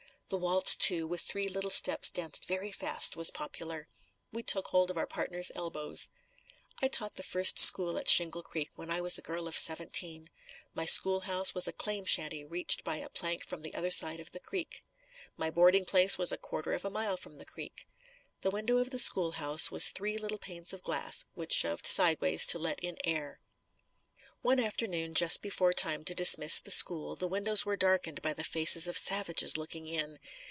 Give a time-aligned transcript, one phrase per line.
[0.33, 3.89] The waltz, too, with three little steps danced very fast, was popular.
[4.31, 6.07] We took hold of our partner's elbows.
[6.81, 10.29] I taught the first school at Shingle Creek when I was a girl of seventeen.
[10.73, 14.21] My school house was a claim shanty reached by a plank from the other side
[14.21, 14.85] of the creek.
[15.35, 17.85] My boarding place was a quarter of a mile from the creek.
[18.39, 22.45] The window of the school house was three little panes of glass which shoved sideways
[22.45, 23.41] to let in the air.
[24.43, 28.43] One afternoon just before time to dismiss the school, the windows were darkened by the
[28.43, 30.17] faces of savages looking in.